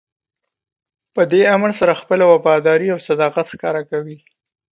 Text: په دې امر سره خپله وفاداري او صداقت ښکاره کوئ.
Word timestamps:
په 1.15 1.21
دې 1.31 1.41
امر 1.55 1.71
سره 1.79 1.99
خپله 2.01 2.25
وفاداري 2.33 2.87
او 2.93 2.99
صداقت 3.07 3.45
ښکاره 3.53 3.81
کوئ. 3.89 4.15